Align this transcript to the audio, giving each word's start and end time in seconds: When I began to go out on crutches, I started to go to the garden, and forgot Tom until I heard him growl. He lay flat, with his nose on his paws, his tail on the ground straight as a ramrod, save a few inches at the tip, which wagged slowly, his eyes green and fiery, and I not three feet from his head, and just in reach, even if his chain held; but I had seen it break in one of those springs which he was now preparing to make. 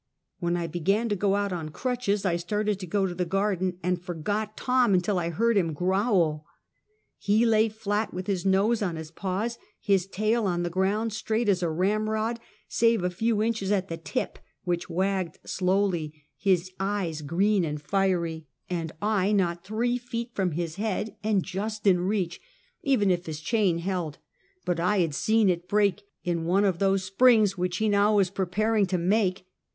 When 0.39 0.57
I 0.57 0.65
began 0.65 1.09
to 1.09 1.15
go 1.15 1.35
out 1.35 1.53
on 1.53 1.69
crutches, 1.69 2.25
I 2.25 2.35
started 2.35 2.79
to 2.79 2.87
go 2.87 3.05
to 3.05 3.13
the 3.13 3.23
garden, 3.23 3.77
and 3.83 4.01
forgot 4.01 4.57
Tom 4.57 4.95
until 4.95 5.19
I 5.19 5.29
heard 5.29 5.55
him 5.57 5.73
growl. 5.73 6.43
He 7.19 7.45
lay 7.45 7.69
flat, 7.69 8.11
with 8.11 8.25
his 8.25 8.43
nose 8.43 8.81
on 8.81 8.95
his 8.95 9.11
paws, 9.11 9.59
his 9.79 10.07
tail 10.07 10.47
on 10.47 10.63
the 10.63 10.71
ground 10.71 11.13
straight 11.13 11.47
as 11.47 11.61
a 11.61 11.69
ramrod, 11.69 12.39
save 12.67 13.03
a 13.03 13.11
few 13.11 13.43
inches 13.43 13.71
at 13.71 13.89
the 13.89 13.95
tip, 13.97 14.39
which 14.63 14.89
wagged 14.89 15.37
slowly, 15.45 16.23
his 16.35 16.71
eyes 16.79 17.21
green 17.21 17.63
and 17.63 17.79
fiery, 17.79 18.47
and 18.67 18.93
I 19.03 19.31
not 19.31 19.63
three 19.63 19.99
feet 19.99 20.33
from 20.33 20.53
his 20.53 20.77
head, 20.77 21.15
and 21.23 21.43
just 21.43 21.85
in 21.85 21.99
reach, 21.99 22.41
even 22.81 23.11
if 23.11 23.27
his 23.27 23.39
chain 23.39 23.77
held; 23.77 24.17
but 24.65 24.79
I 24.79 25.01
had 25.01 25.13
seen 25.13 25.47
it 25.47 25.69
break 25.69 26.01
in 26.23 26.45
one 26.45 26.65
of 26.65 26.79
those 26.79 27.03
springs 27.03 27.55
which 27.55 27.77
he 27.77 27.85
was 27.87 27.91
now 27.91 28.19
preparing 28.33 28.87
to 28.87 28.97
make. 28.97 29.45